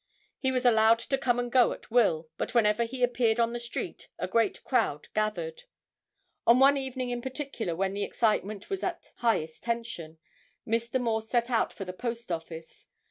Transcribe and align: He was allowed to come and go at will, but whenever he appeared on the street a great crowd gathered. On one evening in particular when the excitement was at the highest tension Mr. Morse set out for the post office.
He 0.39 0.51
was 0.51 0.65
allowed 0.65 0.97
to 0.97 1.17
come 1.19 1.37
and 1.37 1.51
go 1.51 1.73
at 1.73 1.91
will, 1.91 2.27
but 2.35 2.55
whenever 2.55 2.85
he 2.85 3.03
appeared 3.03 3.39
on 3.39 3.53
the 3.53 3.59
street 3.59 4.07
a 4.17 4.27
great 4.27 4.63
crowd 4.63 5.09
gathered. 5.13 5.65
On 6.47 6.57
one 6.59 6.75
evening 6.75 7.11
in 7.11 7.21
particular 7.21 7.75
when 7.75 7.93
the 7.93 8.03
excitement 8.03 8.67
was 8.71 8.81
at 8.81 9.03
the 9.03 9.09
highest 9.17 9.63
tension 9.63 10.17
Mr. 10.65 10.99
Morse 10.99 11.29
set 11.29 11.51
out 11.51 11.71
for 11.71 11.85
the 11.85 11.93
post 11.93 12.31
office. 12.31 12.87